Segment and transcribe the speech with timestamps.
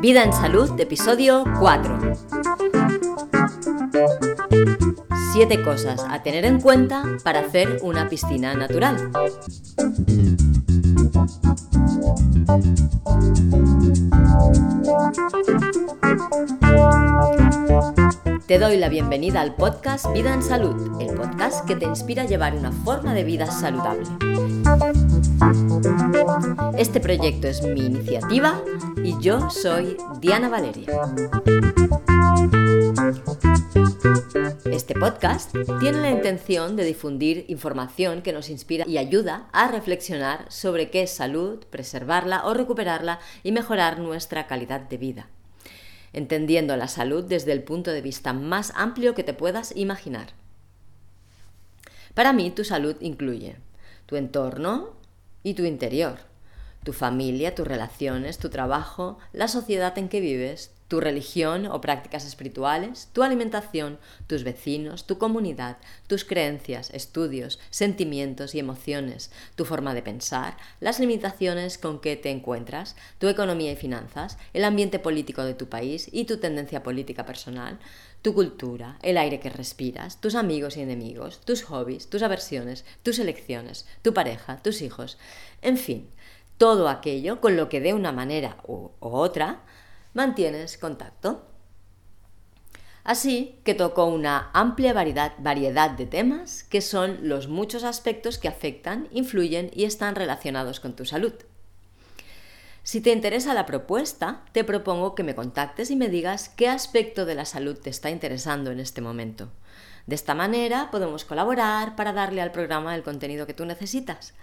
[0.00, 2.09] Vida en Salud, episodio 4.
[5.40, 9.10] Siete cosas a tener en cuenta para hacer una piscina natural.
[18.46, 22.26] Te doy la bienvenida al podcast Vida en Salud, el podcast que te inspira a
[22.26, 24.04] llevar una forma de vida saludable.
[26.76, 28.60] Este proyecto es mi iniciativa
[29.02, 31.00] y yo soy Diana Valeria.
[34.72, 40.46] Este podcast tiene la intención de difundir información que nos inspira y ayuda a reflexionar
[40.50, 45.28] sobre qué es salud, preservarla o recuperarla y mejorar nuestra calidad de vida
[46.12, 50.28] entendiendo la salud desde el punto de vista más amplio que te puedas imaginar.
[52.14, 53.56] Para mí, tu salud incluye
[54.06, 54.96] tu entorno
[55.44, 56.18] y tu interior,
[56.82, 62.26] tu familia, tus relaciones, tu trabajo, la sociedad en que vives, tu religión o prácticas
[62.26, 65.76] espirituales, tu alimentación, tus vecinos, tu comunidad,
[66.08, 72.30] tus creencias, estudios, sentimientos y emociones, tu forma de pensar, las limitaciones con que te
[72.30, 77.24] encuentras, tu economía y finanzas, el ambiente político de tu país y tu tendencia política
[77.24, 77.78] personal,
[78.20, 83.20] tu cultura, el aire que respiras, tus amigos y enemigos, tus hobbies, tus aversiones, tus
[83.20, 85.18] elecciones, tu pareja, tus hijos,
[85.62, 86.10] en fin,
[86.58, 89.60] todo aquello con lo que de una manera u otra
[90.14, 91.46] mantienes contacto.
[93.02, 98.48] Así que tocó una amplia variedad, variedad, de temas que son los muchos aspectos que
[98.48, 101.32] afectan, influyen y están relacionados con tu salud.
[102.82, 107.24] Si te interesa la propuesta, te propongo que me contactes y me digas qué aspecto
[107.24, 109.50] de la salud te está interesando en este momento.
[110.06, 114.34] De esta manera podemos colaborar para darle al programa el contenido que tú necesitas.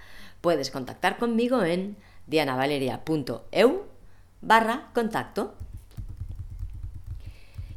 [0.41, 1.97] Puedes contactar conmigo en
[2.27, 3.96] dianavaleria.eu
[4.41, 5.55] barra contacto.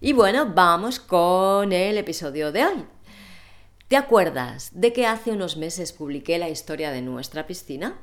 [0.01, 2.85] Y bueno, vamos con el episodio de hoy.
[3.89, 7.99] ¿Te acuerdas de que hace unos meses publiqué la historia de nuestra piscina?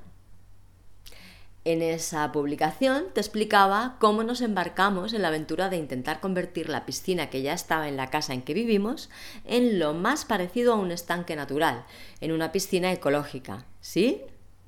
[1.64, 6.86] En esa publicación te explicaba cómo nos embarcamos en la aventura de intentar convertir la
[6.86, 9.10] piscina que ya estaba en la casa en que vivimos
[9.44, 11.86] en lo más parecido a un estanque natural,
[12.22, 13.66] en una piscina ecológica.
[13.82, 14.22] ¿Sí?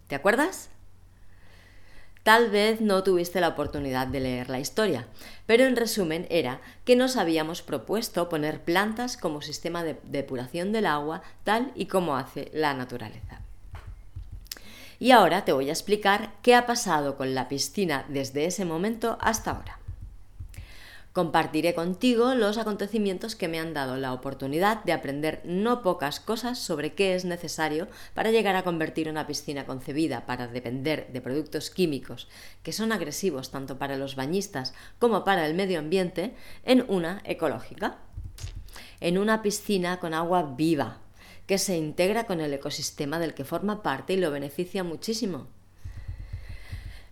[0.07, 0.71] ¿Te acuerdas?
[2.24, 5.07] Tal vez no tuviste la oportunidad de leer la historia,
[5.46, 10.85] pero en resumen era que nos habíamos propuesto poner plantas como sistema de depuración del
[10.85, 13.41] agua tal y como hace la naturaleza.
[15.00, 19.18] Y ahora te voy a explicar qué ha pasado con la piscina desde ese momento
[19.22, 19.78] hasta ahora.
[21.19, 26.59] Compartiré contigo los acontecimientos que me han dado la oportunidad de aprender no pocas cosas
[26.59, 31.72] sobre qué es necesario para llegar a convertir una piscina concebida para depender de productos
[31.72, 32.30] químicos
[32.63, 37.97] que son agresivos tanto para los bañistas como para el medio ambiente en una ecológica.
[39.01, 41.00] En una piscina con agua viva,
[41.47, 45.50] que se integra con el ecosistema del que forma parte y lo beneficia muchísimo.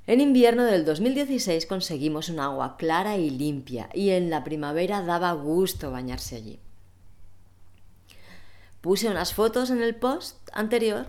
[0.07, 5.33] En invierno del 2016 conseguimos un agua clara y limpia y en la primavera daba
[5.33, 6.59] gusto bañarse allí.
[8.79, 11.07] Puse unas fotos en el post anterior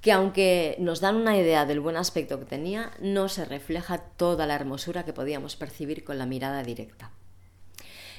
[0.00, 4.46] que aunque nos dan una idea del buen aspecto que tenía, no se refleja toda
[4.46, 7.10] la hermosura que podíamos percibir con la mirada directa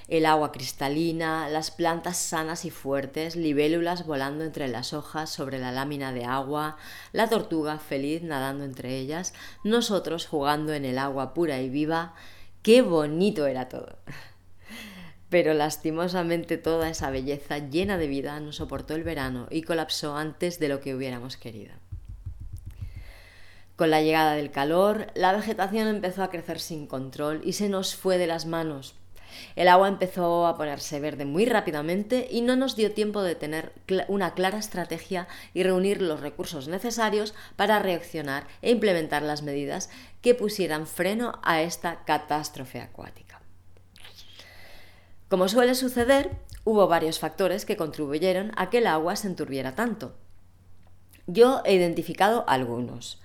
[0.10, 5.72] el agua cristalina, las plantas sanas y fuertes, libélulas volando entre las hojas sobre la
[5.72, 6.78] lámina de agua,
[7.14, 9.34] la tortuga feliz nadando entre ellas,
[9.64, 12.16] nosotros jugando en el agua pura y viva.
[12.64, 13.98] ¡Qué bonito era todo!
[15.30, 20.60] Pero lastimosamente toda esa belleza llena de vida no soportó el verano y colapsó antes
[20.60, 21.74] de lo que hubiéramos querido.
[23.76, 27.96] Con la llegada del calor, la vegetación empezó a crecer sin control y se nos
[27.96, 28.96] fue de las manos,
[29.56, 33.74] el agua empezó a ponerse verde muy rápidamente y no nos dio tiempo de tener
[34.08, 39.90] una clara estrategia y reunir los recursos necesarios para reaccionar e implementar las medidas
[40.22, 43.42] que pusieran freno a esta catástrofe acuática.
[45.30, 46.32] Como suele suceder,
[46.64, 50.16] hubo varios factores que contribuyeron a que el agua se enturbiera tanto.
[51.28, 53.22] Yo he identificado algunos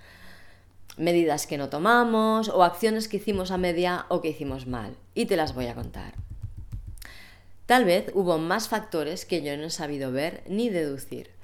[0.96, 4.96] medidas que no tomamos o acciones que hicimos a media o que hicimos mal.
[5.14, 6.14] Y te las voy a contar.
[7.66, 11.34] Tal vez hubo más factores que yo no he sabido ver ni deducir.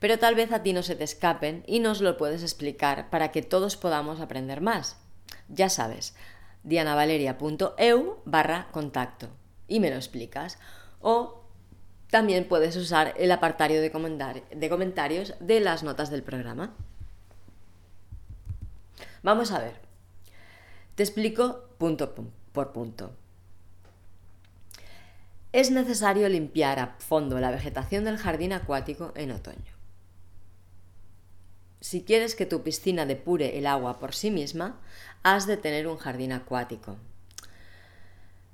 [0.00, 3.30] pero tal vez a ti no se te escapen y nos lo puedes explicar para
[3.30, 4.96] que todos podamos aprender más.
[5.48, 6.14] Ya sabes,
[6.64, 9.28] dianavaleria.eu barra contacto
[9.68, 10.58] y me lo explicas.
[11.00, 11.44] O
[12.10, 16.74] también puedes usar el apartario de, comentarios de las notas del programa.
[19.22, 19.74] Vamos a ver.
[20.94, 22.14] Te explico punto
[22.52, 23.12] por punto.
[25.52, 29.80] Es necesario limpiar a fondo la vegetación del jardín acuático en otoño.
[31.80, 34.78] Si quieres que tu piscina depure el agua por sí misma,
[35.22, 36.96] has de tener un jardín acuático.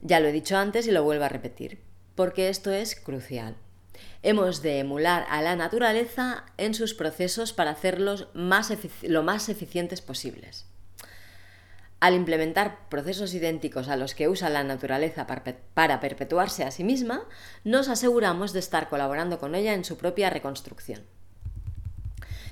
[0.01, 1.81] Ya lo he dicho antes y lo vuelvo a repetir,
[2.15, 3.57] porque esto es crucial.
[4.23, 10.67] Hemos de emular a la naturaleza en sus procesos para hacerlos lo más eficientes posibles.
[11.99, 17.25] Al implementar procesos idénticos a los que usa la naturaleza para perpetuarse a sí misma,
[17.65, 21.05] nos aseguramos de estar colaborando con ella en su propia reconstrucción.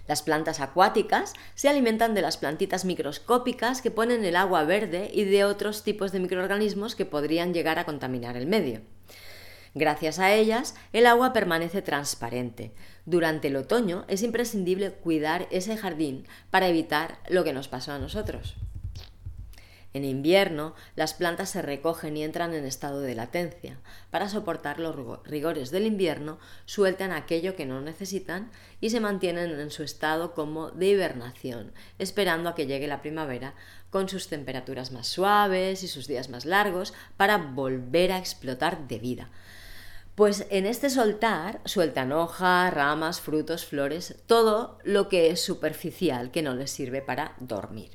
[0.07, 5.25] Las plantas acuáticas se alimentan de las plantitas microscópicas que ponen el agua verde y
[5.25, 8.83] de otros tipos de microorganismos que podrían llegar a contaminar el medio.
[9.75, 12.73] Gracias a ellas, el agua permanece transparente.
[13.07, 17.99] Durante el otoño es imprescindible cuidar ese jardín para evitar lo que nos pasó a
[17.99, 18.55] nosotros.
[19.95, 23.79] En invierno, las plantas se recogen y entran en estado de latencia.
[24.11, 28.51] Para soportar los rigores del invierno, sueltan aquello que no necesitan
[28.81, 33.55] y se mantienen en su estado como de hibernación, esperando a que llegue la primavera
[33.91, 38.99] con sus temperaturas más suaves y sus días más largos para volver a explotar de
[38.99, 39.31] vida.
[40.15, 46.43] Pues en este soltar sueltan hojas, ramas, frutos, flores, todo lo que es superficial que
[46.43, 47.91] no les sirve para dormir.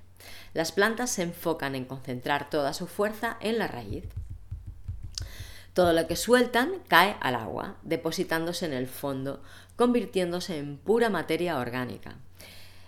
[0.54, 4.04] Las plantas se enfocan en concentrar toda su fuerza en la raíz.
[5.74, 9.42] Todo lo que sueltan cae al agua, depositándose en el fondo,
[9.78, 12.18] convirtiéndose en pura materia orgánica.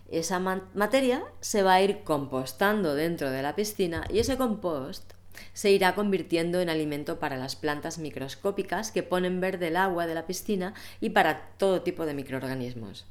[0.10, 5.14] Esa materia se va a ir compostando dentro de la piscina y ese compost
[5.54, 10.16] se irá convirtiendo en alimento para las plantas microscópicas que ponen verde el agua de
[10.16, 13.06] la piscina y para todo tipo de microorganismos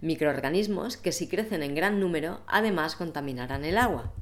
[0.00, 4.12] microorganismos que si crecen en gran número además contaminarán el agua.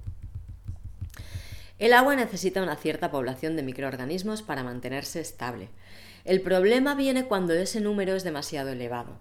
[1.79, 5.69] El agua necesita una cierta población de microorganismos para mantenerse estable.
[6.25, 9.19] El problema viene cuando ese número es demasiado elevado.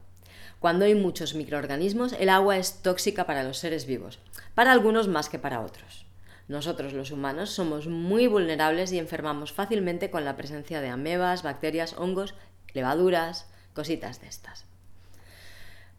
[0.59, 4.19] Cuando hay muchos microorganismos, el agua es tóxica para los seres vivos,
[4.55, 6.04] para algunos más que para otros.
[6.47, 11.93] Nosotros los humanos somos muy vulnerables y enfermamos fácilmente con la presencia de amebas, bacterias,
[11.97, 12.35] hongos,
[12.73, 14.65] levaduras, cositas de estas.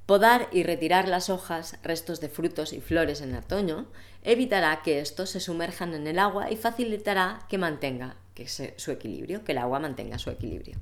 [0.06, 3.87] Podar y retirar las hojas, restos de frutos y flores en otoño
[4.22, 8.16] evitará que estos se sumerjan en el agua y facilitará que mantenga
[8.76, 10.76] su equilibrio, que el agua mantenga su equilibrio.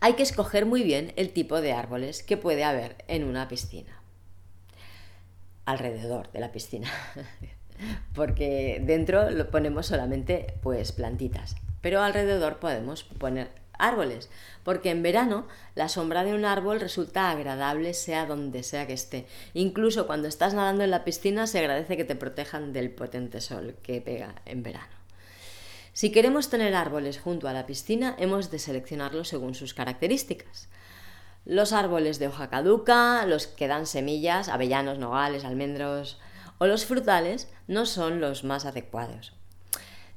[0.00, 3.99] Hay que escoger muy bien el tipo de árboles que puede haber en una piscina.
[5.70, 6.90] Alrededor de la piscina.
[8.14, 14.28] Porque dentro lo ponemos solamente pues plantitas, pero alrededor podemos poner árboles,
[14.64, 19.26] porque en verano la sombra de un árbol resulta agradable sea donde sea que esté.
[19.54, 23.76] Incluso cuando estás nadando en la piscina se agradece que te protejan del potente sol
[23.82, 24.92] que pega en verano.
[25.94, 30.68] Si queremos tener árboles junto a la piscina, hemos de seleccionarlos según sus características.
[31.44, 36.18] Los árboles de hoja caduca, los que dan semillas, avellanos, nogales, almendros
[36.58, 39.32] o los frutales no son los más adecuados.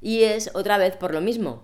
[0.02, 1.64] Y es otra vez por lo mismo,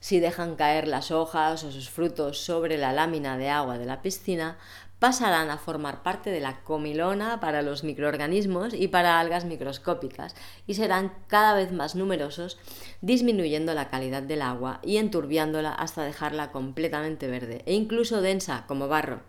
[0.00, 4.02] si dejan caer las hojas o sus frutos sobre la lámina de agua de la
[4.02, 4.58] piscina,
[4.98, 10.34] pasarán a formar parte de la comilona para los microorganismos y para algas microscópicas
[10.66, 12.58] y serán cada vez más numerosos,
[13.02, 18.88] disminuyendo la calidad del agua y enturbiándola hasta dejarla completamente verde e incluso densa como
[18.88, 19.20] barro.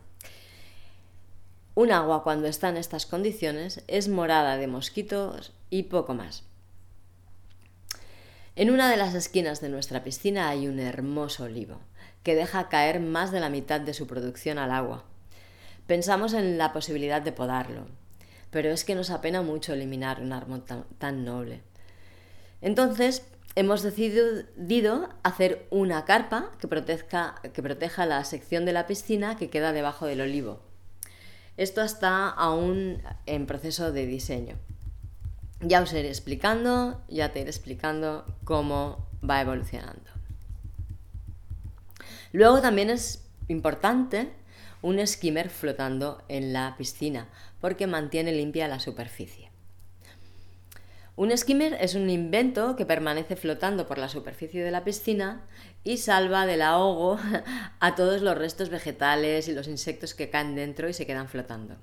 [1.76, 6.44] Un agua cuando está en estas condiciones es morada de mosquitos y poco más.
[8.56, 11.78] En una de las esquinas de nuestra piscina hay un hermoso olivo,
[12.24, 15.04] que deja caer más de la mitad de su producción al agua.
[15.88, 17.88] Pensamos en la posibilidad de podarlo,
[18.52, 20.66] pero es que nos apena mucho eliminar un árbol
[20.98, 21.62] tan, noble.
[22.60, 23.26] Entonces,
[23.56, 26.68] hemos decidido hacer una carpa que,
[27.54, 30.60] que proteja la sección de la piscina que queda debajo del olivo.
[31.56, 34.58] Esto está aún en proceso de diseño.
[35.62, 40.12] Ya os iré explicando, ya te iré explicando cómo va evolucionando.
[42.34, 44.34] Luego también es importante
[44.88, 47.28] un skimmer flotando en la piscina
[47.60, 49.52] porque mantiene limpia la superficie.
[51.18, 55.42] Un skimmer es un invento que permanece flotando por la superficie de la piscina
[55.84, 57.20] y salva del ahogo
[57.82, 61.76] a todos los restos vegetales y los insectos que caen dentro y se quedan flotando.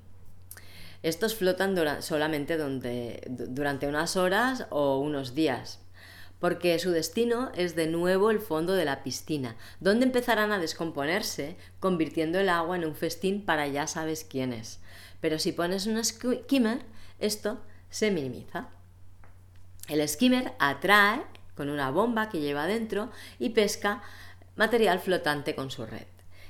[1.02, 5.83] Estos flotan solamente durante unas horas o unos días,
[6.38, 11.56] porque su destino es de nuevo el fondo de la piscina, donde empezarán a descomponerse,
[11.80, 14.80] convirtiendo el agua en un festín para ya sabes quiénes.
[15.20, 16.82] Pero si pones un skimmer,
[17.18, 17.60] esto
[17.90, 18.68] se minimiza.
[19.88, 21.22] El skimmer atrae
[21.54, 24.02] con una bomba que lleva dentro y pesca
[24.56, 26.06] material flotante con su red,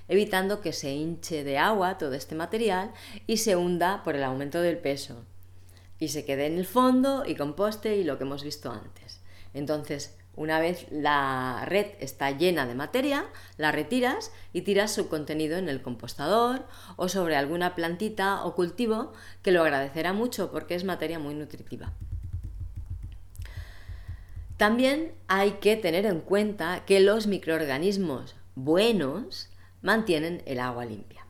[0.09, 2.93] evitando que se hinche de agua todo este material
[3.27, 5.25] y se hunda por el aumento del peso
[5.99, 9.21] y se quede en el fondo y composte y lo que hemos visto antes.
[9.55, 13.25] Entonces, una vez la red está llena de materia,
[13.57, 19.13] la retiras y tiras su contenido en el compostador o sobre alguna plantita o cultivo
[19.43, 21.93] que lo agradecerá mucho porque es materia muy nutritiva.
[24.57, 29.51] También hay que tener en cuenta que los microorganismos buenos
[29.83, 31.27] mantienen el agua limpia.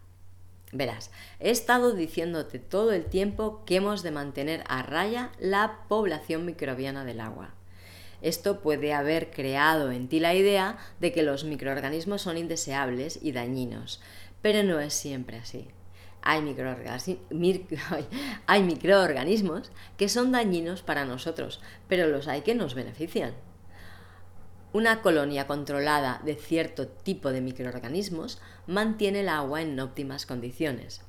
[0.72, 6.44] Verás, he estado diciéndote todo el tiempo que hemos de mantener a raya la población
[6.44, 7.54] microbiana del agua.
[8.24, 13.32] Esto puede haber creado en ti la idea de que los microorganismos son indeseables y
[13.32, 14.00] dañinos,
[14.42, 15.68] pero no es siempre así
[18.46, 23.34] hay, microorganismos que son dañinos para nosotros, pero los hay que nos benefician.
[24.72, 31.02] Una colonia controlada de cierto tipo de microorganismos mantiene el agua en óptimas condiciones.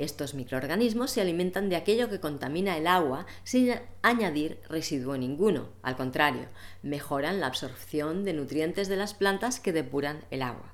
[0.00, 5.68] Estos microorganismos se alimentan de aquello que contamina el agua sin añadir residuo ninguno.
[5.82, 6.46] Al contrario,
[6.82, 10.72] mejoran la absorción de nutrientes de las plantas que depuran el agua.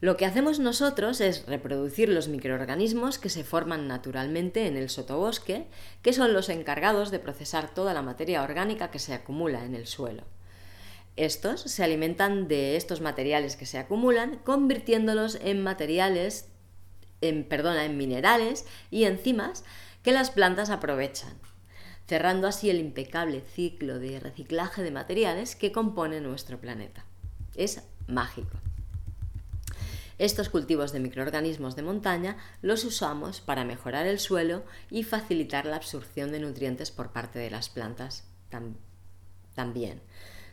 [0.00, 5.66] Lo que hacemos nosotros es reproducir los microorganismos que se forman naturalmente en el sotobosque,
[6.00, 9.88] que son los encargados de procesar toda la materia orgánica que se acumula en el
[9.88, 10.22] suelo.
[11.16, 16.52] Estos se alimentan de estos materiales que se acumulan, convirtiéndolos en materiales,
[17.20, 19.64] en, perdona, en minerales y enzimas
[20.02, 21.34] que las plantas aprovechan,
[22.06, 27.04] cerrando así el impecable ciclo de reciclaje de materiales que compone nuestro planeta.
[27.54, 28.58] Es mágico.
[30.18, 35.76] Estos cultivos de microorganismos de montaña los usamos para mejorar el suelo y facilitar la
[35.76, 38.24] absorción de nutrientes por parte de las plantas
[39.54, 40.00] también.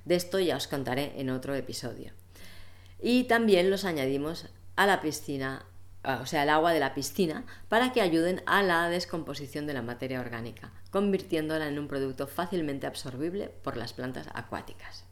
[0.06, 2.12] De esto ya os contaré en otro episodio.
[3.02, 5.66] Y también los añadimos a la piscina,
[6.22, 9.82] o sea, al agua de la piscina, para que ayuden a la descomposición de la
[9.82, 15.06] materia orgánica, convirtiéndola en un producto fácilmente absorbible por las plantas acuáticas.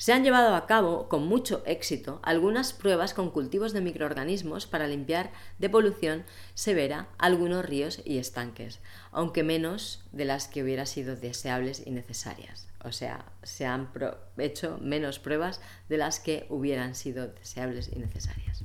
[0.00, 4.86] Se han llevado a cabo con mucho éxito algunas pruebas con cultivos de microorganismos para
[4.86, 8.80] limpiar de polución severa algunos ríos y estanques,
[9.12, 12.66] aunque menos de las que hubieran sido deseables y necesarias.
[12.82, 13.90] O sea, se han
[14.38, 18.64] hecho menos pruebas de las que hubieran sido deseables y necesarias.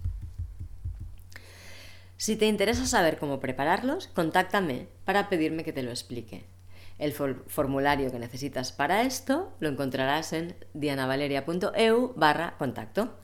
[2.17, 6.45] Si te interesa saber cómo prepararlos, contáctame para pedirme que te lo explique.
[6.97, 13.15] El formulario que necesitas para esto lo encontrarás en dianavaleria.eu barra contacto.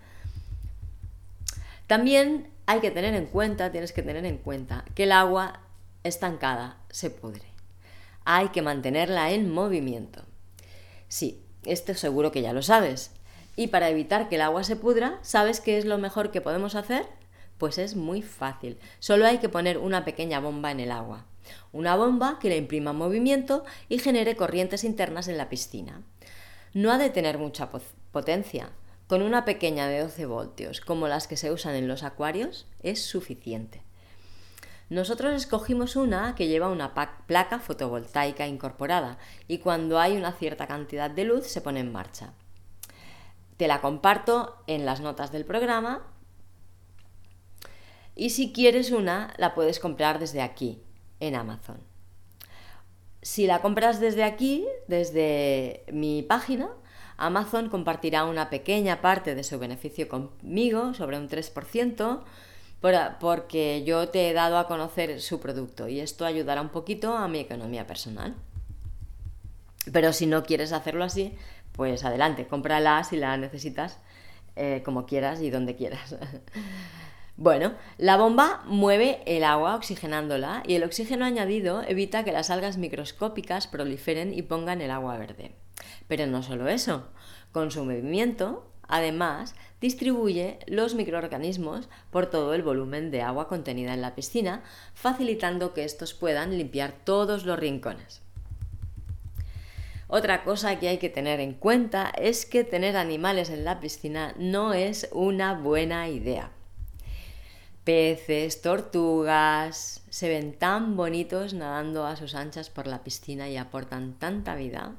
[1.87, 5.61] También hay que tener en cuenta, tienes que tener en cuenta que el agua
[6.03, 7.45] estancada se pudre.
[8.25, 10.23] Hay que mantenerla en movimiento.
[11.07, 13.11] Sí, esto seguro que ya lo sabes.
[13.55, 16.75] Y para evitar que el agua se pudra, ¿sabes qué es lo mejor que podemos
[16.75, 17.05] hacer?
[17.61, 18.79] Pues es muy fácil.
[18.97, 21.27] Solo hay que poner una pequeña bomba en el agua.
[21.71, 26.01] Una bomba que le imprima movimiento y genere corrientes internas en la piscina.
[26.73, 27.69] No ha de tener mucha
[28.11, 28.71] potencia.
[29.05, 33.05] Con una pequeña de 12 voltios, como las que se usan en los acuarios, es
[33.05, 33.83] suficiente.
[34.89, 36.95] Nosotros escogimos una que lleva una
[37.27, 42.33] placa fotovoltaica incorporada y cuando hay una cierta cantidad de luz se pone en marcha.
[43.57, 46.07] Te la comparto en las notas del programa
[48.15, 50.81] y si quieres una la puedes comprar desde aquí,
[51.19, 51.79] en Amazon.
[53.21, 56.69] Si la compras desde aquí, desde mi página,
[57.17, 62.23] Amazon compartirá una pequeña parte de su beneficio conmigo, sobre un 3%,
[63.19, 67.27] porque yo te he dado a conocer su producto y esto ayudará un poquito a
[67.27, 68.35] mi economía personal.
[69.91, 71.35] Pero si no quieres hacerlo así,
[71.73, 73.99] pues adelante, cómprala si la necesitas
[74.55, 76.15] eh, como quieras y donde quieras.
[77.41, 82.77] Bueno, la bomba mueve el agua oxigenándola y el oxígeno añadido evita que las algas
[82.77, 85.55] microscópicas proliferen y pongan el agua verde.
[86.07, 87.07] Pero no solo eso,
[87.51, 94.03] con su movimiento, además, distribuye los microorganismos por todo el volumen de agua contenida en
[94.03, 94.61] la piscina,
[94.93, 98.21] facilitando que estos puedan limpiar todos los rincones.
[100.07, 104.35] Otra cosa que hay que tener en cuenta es que tener animales en la piscina
[104.37, 106.51] no es una buena idea.
[107.83, 114.13] Peces, tortugas, se ven tan bonitos nadando a sus anchas por la piscina y aportan
[114.13, 114.93] tanta vida.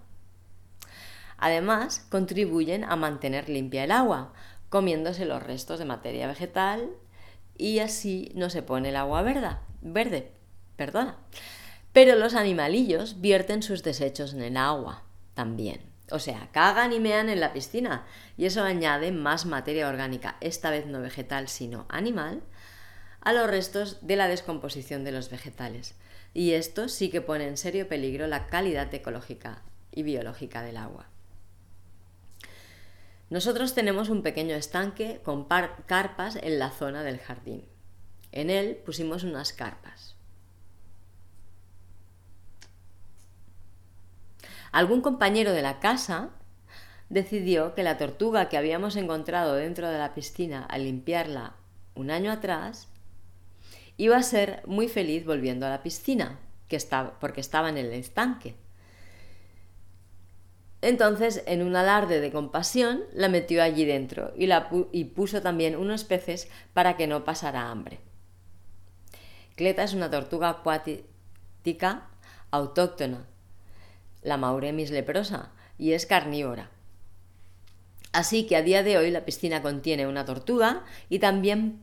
[1.39, 4.33] Además, contribuyen a mantener limpia el agua,
[4.69, 6.91] comiéndose los restos de materia vegetal
[7.57, 10.33] y así no se pone el agua verde, verde,
[10.77, 11.19] perdona.
[11.93, 15.03] Pero los animalillos vierten sus desechos en el agua
[15.35, 15.83] también.
[16.11, 20.71] O sea, cagan y mean en la piscina y eso añade más materia orgánica, esta
[20.71, 22.43] vez no vegetal sino animal,
[23.23, 25.95] a los restos de la descomposición de los vegetales.
[26.35, 31.07] Y esto sí que pone en serio peligro la calidad ecológica y biológica del agua.
[33.31, 37.65] Nosotros tenemos un pequeño estanque con carpas en la zona del jardín.
[38.31, 40.17] En él pusimos unas carpas.
[44.71, 46.31] Algún compañero de la casa
[47.11, 51.55] decidió que la tortuga que habíamos encontrado dentro de la piscina al limpiarla
[51.95, 52.89] un año atrás
[53.97, 57.93] iba a ser muy feliz volviendo a la piscina, que estaba, porque estaba en el
[57.93, 58.57] estanque.
[60.81, 65.77] Entonces, en un alarde de compasión, la metió allí dentro y, la y puso también
[65.77, 68.01] unos peces para que no pasara hambre.
[69.55, 72.09] Cleta es una tortuga acuática
[72.51, 73.27] autóctona
[74.23, 76.71] la Mauremis leprosa, y es carnívora.
[78.13, 81.81] Así que a día de hoy la piscina contiene una tortuga y también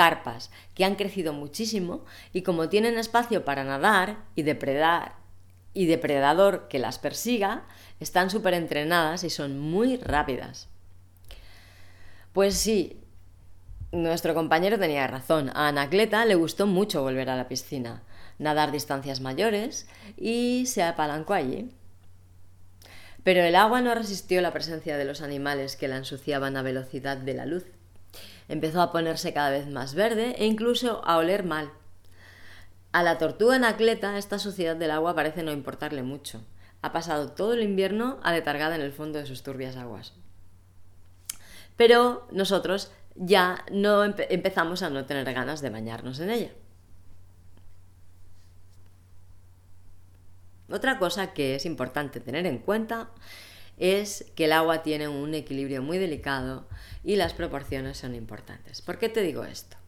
[0.00, 5.16] carpas, que han crecido muchísimo y como tienen espacio para nadar y depredar
[5.74, 7.64] y depredador que las persiga,
[8.00, 10.70] están súper entrenadas y son muy rápidas.
[12.32, 12.98] Pues sí,
[13.92, 15.50] nuestro compañero tenía razón.
[15.50, 18.02] A Anacleta le gustó mucho volver a la piscina,
[18.38, 21.70] nadar distancias mayores y se apalancó allí.
[23.22, 27.18] Pero el agua no resistió la presencia de los animales que la ensuciaban a velocidad
[27.18, 27.66] de la luz.
[28.50, 31.70] Empezó a ponerse cada vez más verde e incluso a oler mal.
[32.90, 36.42] A la tortuga anacleta esta suciedad del agua parece no importarle mucho.
[36.82, 40.14] Ha pasado todo el invierno aletargada en el fondo de sus turbias aguas.
[41.76, 46.50] Pero nosotros ya no empezamos a no tener ganas de bañarnos en ella.
[50.68, 53.10] Otra cosa que es importante tener en cuenta
[53.80, 56.68] es que el agua tiene un equilibrio muy delicado
[57.02, 58.82] y las proporciones son importantes.
[58.82, 59.78] ¿Por qué te digo esto?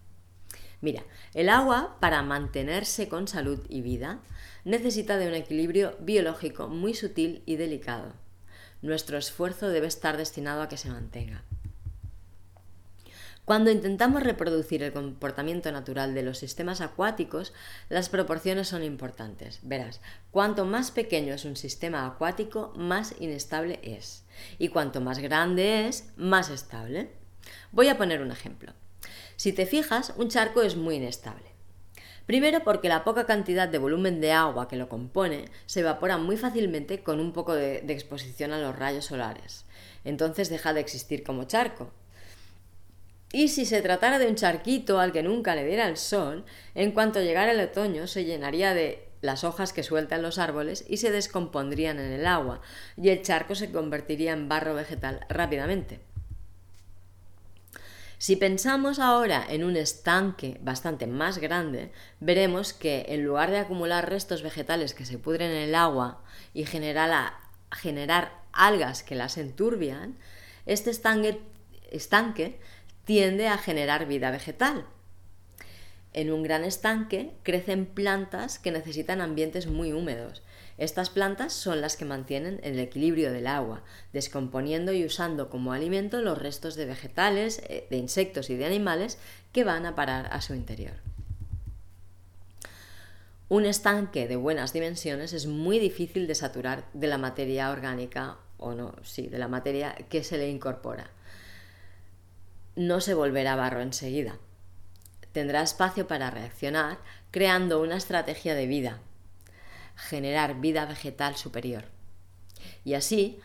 [0.81, 4.21] Mira, el agua para mantenerse con salud y vida
[4.65, 8.15] necesita de un equilibrio biológico muy sutil y delicado.
[8.81, 11.45] Nuestro esfuerzo debe estar destinado a que se mantenga.
[13.45, 17.53] Cuando intentamos reproducir el comportamiento natural de los sistemas acuáticos,
[17.89, 19.59] las proporciones son importantes.
[19.63, 20.01] Verás,
[20.31, 24.25] cuanto más pequeño es un sistema acuático, más inestable es.
[24.59, 27.11] Y cuanto más grande es, más estable.
[27.73, 28.75] Voy a poner un ejemplo.
[29.35, 31.51] Si te fijas, un charco es muy inestable.
[32.27, 36.37] Primero porque la poca cantidad de volumen de agua que lo compone se evapora muy
[36.37, 39.65] fácilmente con un poco de, de exposición a los rayos solares.
[40.05, 41.91] Entonces deja de existir como charco
[43.33, 46.93] y si se tratara de un charquito al que nunca le diera el sol, en
[46.93, 51.11] cuanto llegara el otoño se llenaría de las hojas que sueltan los árboles y se
[51.11, 52.61] descompondrían en el agua,
[52.97, 56.01] y el charco se convertiría en barro vegetal rápidamente.
[58.19, 61.91] Si pensamos ahora en un estanque bastante más grande,
[62.21, 66.23] veremos que en lugar de acumular restos vegetales que se pudren en el agua
[66.55, 67.33] y generar,
[68.53, 70.17] algas que las enturbian,
[70.67, 71.41] este estanque,
[71.91, 72.61] estanque
[73.05, 74.87] tiende a generar vida vegetal.
[76.13, 80.43] En un gran estanque crecen plantas que necesitan ambientes muy húmedos.
[80.79, 86.21] Estas plantas son las que mantienen el equilibrio del agua, descomponiendo y usando como alimento
[86.21, 89.19] los restos de vegetales, eh, de insectos y de animales
[89.53, 90.95] que van a parar a su interior.
[93.49, 98.73] Un estanque de buenas dimensiones es muy difícil de saturar de la materia orgánica o
[98.73, 101.11] no, sí, de la materia que se le incorpora
[102.77, 104.39] no se volverá barro enseguida.
[105.33, 106.99] Tendrá espacio para reaccionar
[107.31, 108.99] creando una estrategia de vida,
[109.97, 111.85] generar vida vegetal superior.
[112.85, 113.41] Y así,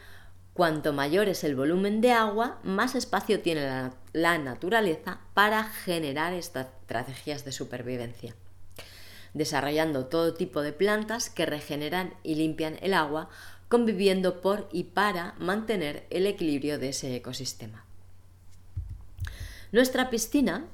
[0.53, 6.33] cuanto mayor es el volumen de agua, más espacio tiene la, la naturaleza para generar
[6.33, 8.33] estas estrategias de supervivencia,
[9.33, 13.29] desarrollando todo tipo de plantas que regeneran y limpian el agua,
[13.67, 17.86] conviviendo por y para mantener el equilibrio de ese ecosistema.
[19.71, 20.65] Nuestra piscina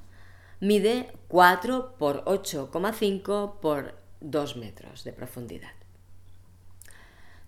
[0.60, 5.72] mide 4 por 8,5 por 2 metros de profundidad.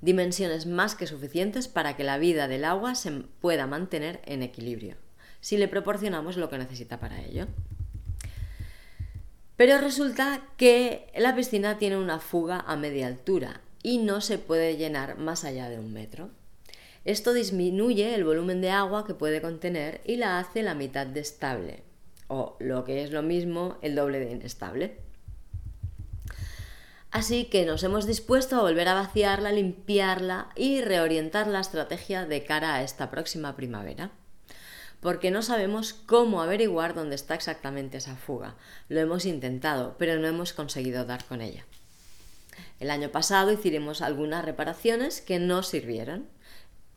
[0.00, 4.96] dimensiones más que suficientes para que la vida del agua se pueda mantener en equilibrio,
[5.40, 7.46] si le proporcionamos lo que necesita para ello.
[9.56, 14.76] Pero resulta que la piscina tiene una fuga a media altura y no se puede
[14.76, 16.30] llenar más allá de un metro.
[17.07, 21.21] Esto disminuye el volumen de agua que puede contener y la hace la mitad de
[21.21, 21.85] estable,
[22.27, 24.99] o lo que es lo mismo, el doble de inestable.
[27.12, 32.42] Así que nos hemos dispuesto a volver a vaciarla, limpiarla y reorientar la estrategia de
[32.42, 34.11] cara a esta próxima primavera.
[34.99, 38.57] Porque no sabemos cómo averiguar dónde está exactamente esa fuga.
[38.88, 41.66] Lo hemos intentado, pero no hemos conseguido dar con ella.
[42.81, 46.35] El año pasado hicimos algunas reparaciones que no sirvieron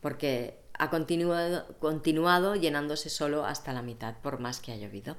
[0.01, 5.17] porque ha continuado, llenándose solo hasta la mitad, por más que ha llovido.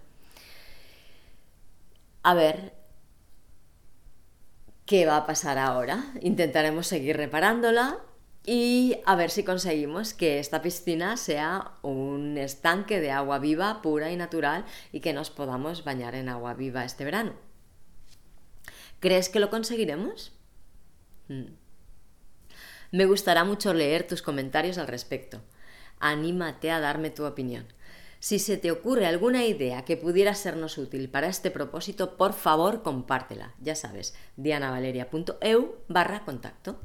[2.22, 2.74] A ver,
[4.86, 6.12] ¿qué va a pasar ahora?
[6.22, 7.98] Intentaremos seguir reparándola
[8.44, 14.10] y a ver si conseguimos que esta piscina sea un estanque de agua viva, pura
[14.10, 17.34] y natural y que nos podamos bañar en agua viva este verano.
[18.98, 20.32] ¿Crees que lo conseguiremos?
[21.28, 21.60] Mm.
[22.90, 25.40] Me gustará mucho leer tus comentarios al respecto.
[25.98, 27.66] Anímate a darme tu opinión.
[28.18, 32.83] Si se te ocurre alguna idea que pudiera sernos útil para este propósito, por favor
[32.83, 33.55] compártela.
[33.61, 36.81] Ya sabes, dianavaleria.eu barra contacto.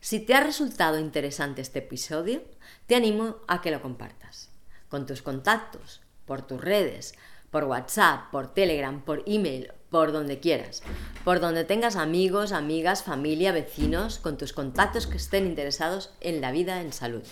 [0.00, 2.42] Si te ha resultado interesante este episodio,
[2.86, 4.52] te animo a que lo compartas
[4.88, 7.14] con tus contactos, por tus redes,
[7.50, 10.82] por WhatsApp, por Telegram, por email por donde quieras,
[11.22, 16.50] por donde tengas amigos, amigas, familia, vecinos, con tus contactos que estén interesados en la
[16.50, 17.22] vida en salud.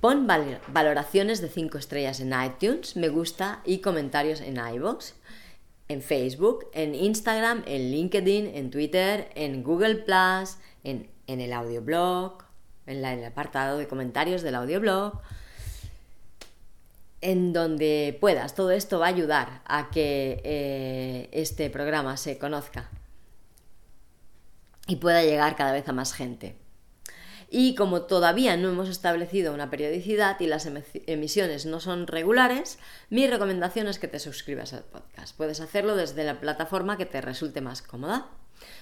[0.00, 5.14] Pon valoraciones de 5 estrellas en iTunes, me gusta y comentarios en iBox,
[5.88, 12.44] en Facebook, en Instagram, en LinkedIn, en Twitter, en Google Plus, en, en el audioblog,
[12.86, 15.20] en, en el apartado de comentarios del audioblog
[17.20, 18.54] en donde puedas.
[18.54, 22.90] Todo esto va a ayudar a que eh, este programa se conozca
[24.86, 26.56] y pueda llegar cada vez a más gente.
[27.52, 30.68] Y como todavía no hemos establecido una periodicidad y las
[31.06, 32.78] emisiones no son regulares,
[33.10, 35.36] mi recomendación es que te suscribas al podcast.
[35.36, 38.28] Puedes hacerlo desde la plataforma que te resulte más cómoda.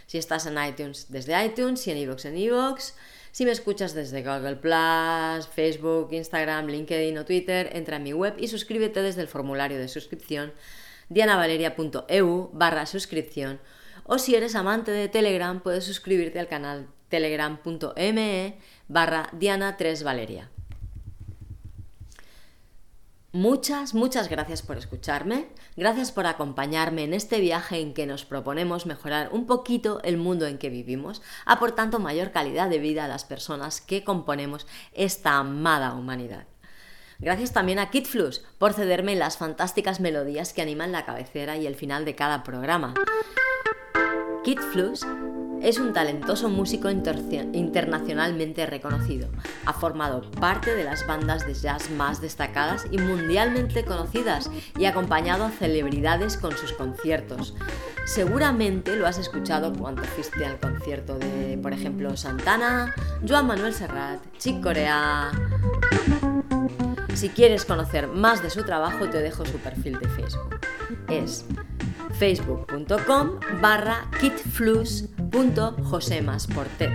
[0.06, 2.92] Si estás en iTunes, desde iTunes, si en iVoox, en iVoox.
[3.30, 8.34] Si me escuchas desde Google Plus, Facebook, Instagram, LinkedIn o Twitter, entra en mi web
[8.38, 10.52] y suscríbete desde el formulario de suscripción
[11.08, 13.60] dianavaleria.eu barra suscripción
[14.04, 20.50] o si eres amante de Telegram puedes suscribirte al canal telegram.me barra diana3valeria.
[23.32, 28.86] Muchas, muchas gracias por escucharme, gracias por acompañarme en este viaje en que nos proponemos
[28.86, 33.26] mejorar un poquito el mundo en que vivimos, aportando mayor calidad de vida a las
[33.26, 36.46] personas que componemos esta amada humanidad.
[37.18, 41.74] Gracias también a KidFlus por cederme las fantásticas melodías que animan la cabecera y el
[41.74, 42.94] final de cada programa.
[44.42, 45.04] KidFlus
[45.62, 49.28] es un talentoso músico internacionalmente reconocido.
[49.66, 54.90] Ha formado parte de las bandas de jazz más destacadas y mundialmente conocidas y ha
[54.90, 57.54] acompañado a celebridades con sus conciertos.
[58.06, 62.94] Seguramente lo has escuchado cuando fuiste al concierto de, por ejemplo, Santana,
[63.26, 65.30] Joan Manuel Serrat, Chick Corea.
[67.14, 70.60] Si quieres conocer más de su trabajo, te dejo su perfil de Facebook.
[71.08, 71.44] Es
[72.18, 74.08] facebook.com barra
[75.30, 76.92] kitflus.josemasportet.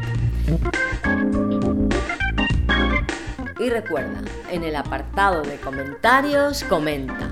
[3.60, 7.30] Y recuerda, en el apartado de comentarios comenta,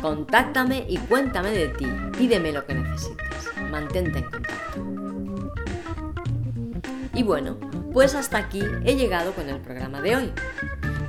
[0.00, 4.82] contáctame y cuéntame de ti, pídeme lo que necesites, mantente en contacto.
[7.14, 7.58] Y bueno,
[7.92, 10.32] pues hasta aquí he llegado con el programa de hoy.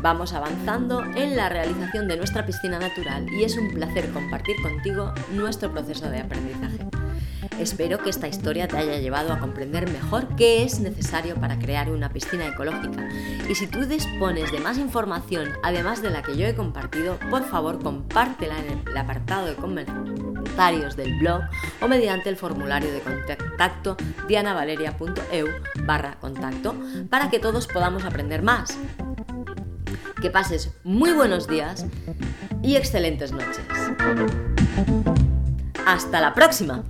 [0.01, 5.13] Vamos avanzando en la realización de nuestra piscina natural y es un placer compartir contigo
[5.31, 6.92] nuestro proceso de aprendizaje.
[7.59, 11.89] Espero que esta historia te haya llevado a comprender mejor qué es necesario para crear
[11.89, 13.07] una piscina ecológica.
[13.49, 17.45] Y si tú dispones de más información, además de la que yo he compartido, por
[17.45, 21.43] favor compártela en el apartado de comentarios del blog
[21.81, 25.47] o mediante el formulario de contacto dianavaleria.eu
[25.85, 26.75] barra contacto
[27.09, 28.77] para que todos podamos aprender más
[30.23, 31.85] que pases muy buenos días
[32.61, 33.59] y excelentes noches.
[35.85, 36.83] Hasta la próxima.